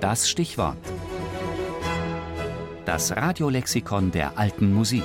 [0.00, 0.76] Das Stichwort.
[2.84, 5.02] Das Radiolexikon der alten Musik.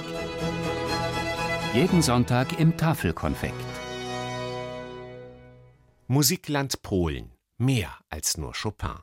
[1.74, 3.56] Jeden Sonntag im Tafelkonfekt.
[6.06, 7.32] Musikland Polen.
[7.58, 9.00] Mehr als nur Chopin.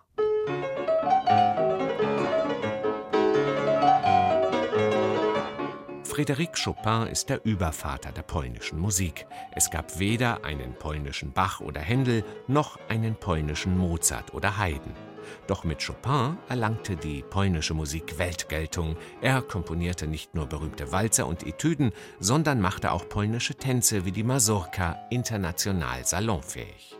[6.04, 9.26] Frédéric Chopin ist der Übervater der polnischen Musik.
[9.56, 15.10] Es gab weder einen polnischen Bach oder Händel noch einen polnischen Mozart oder Haydn.
[15.47, 18.96] Doch mit Chopin erlangte die polnische Musik Weltgeltung.
[19.20, 24.24] Er komponierte nicht nur berühmte Walzer und Etüden, sondern machte auch polnische Tänze wie die
[24.24, 26.96] Mazurka international salonfähig.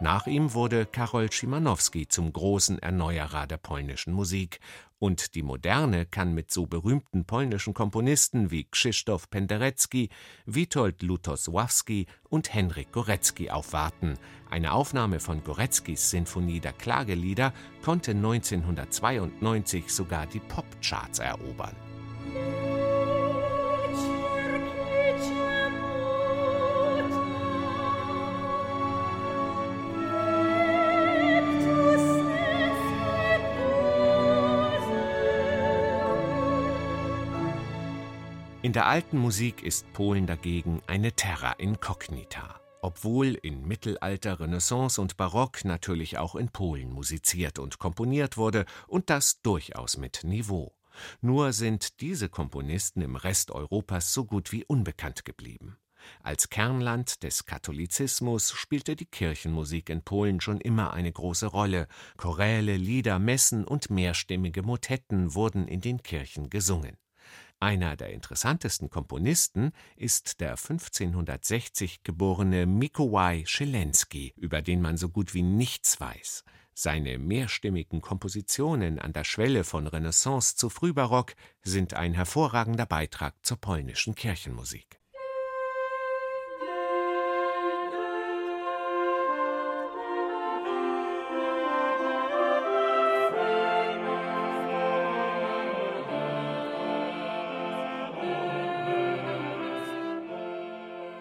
[0.00, 4.58] Nach ihm wurde Karol Szymanowski zum großen Erneuerer der polnischen Musik,
[5.04, 10.08] und die Moderne kann mit so berühmten polnischen Komponisten wie Krzysztof Penderecki,
[10.46, 14.14] Witold Lutosławski und Henryk Górecki aufwarten.
[14.48, 17.52] Eine Aufnahme von Góreckis Sinfonie der Klagelieder
[17.84, 21.76] konnte 1992 sogar die Popcharts erobern.
[38.64, 45.18] In der alten Musik ist Polen dagegen eine Terra incognita, obwohl in Mittelalter, Renaissance und
[45.18, 50.74] Barock natürlich auch in Polen musiziert und komponiert wurde und das durchaus mit Niveau.
[51.20, 55.76] Nur sind diese Komponisten im Rest Europas so gut wie unbekannt geblieben.
[56.22, 61.86] Als Kernland des Katholizismus spielte die Kirchenmusik in Polen schon immer eine große Rolle.
[62.16, 66.96] Choräle, Lieder, Messen und mehrstimmige Motetten wurden in den Kirchen gesungen.
[67.64, 75.32] Einer der interessantesten Komponisten ist der 1560 geborene Mikołaj Schilenski, über den man so gut
[75.32, 76.44] wie nichts weiß.
[76.74, 83.56] Seine mehrstimmigen Kompositionen an der Schwelle von Renaissance zu Frühbarock sind ein hervorragender Beitrag zur
[83.56, 85.00] polnischen Kirchenmusik.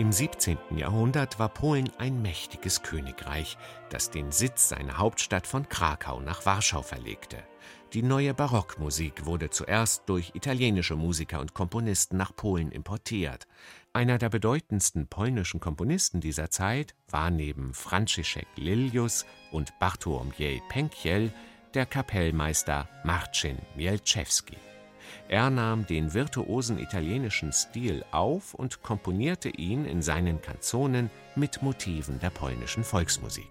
[0.03, 0.57] Im 17.
[0.75, 3.57] Jahrhundert war Polen ein mächtiges Königreich,
[3.89, 7.37] das den Sitz seiner Hauptstadt von Krakau nach Warschau verlegte.
[7.93, 13.47] Die neue Barockmusik wurde zuerst durch italienische Musiker und Komponisten nach Polen importiert.
[13.93, 21.31] Einer der bedeutendsten polnischen Komponisten dieser Zeit war neben Franciszek Lilius und Bartłomiej Penkiel
[21.75, 24.57] der Kapellmeister Marcin Mielczewski.
[25.27, 32.19] Er nahm den virtuosen italienischen Stil auf und komponierte ihn in seinen Kanzonen mit Motiven
[32.19, 33.49] der polnischen Volksmusik.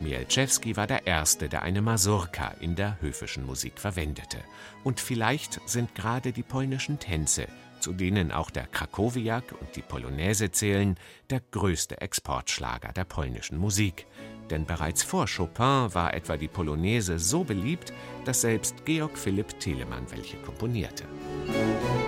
[0.00, 4.38] Mielczewski war der Erste, der eine Mazurka in der höfischen Musik verwendete.
[4.82, 7.46] Und vielleicht sind gerade die polnischen Tänze
[7.80, 10.96] zu denen auch der Krakowiak und die Polonaise zählen,
[11.30, 14.06] der größte Exportschlager der polnischen Musik.
[14.50, 17.92] Denn bereits vor Chopin war etwa die Polonaise so beliebt,
[18.24, 21.04] dass selbst Georg Philipp Telemann welche komponierte.
[21.46, 21.99] Musik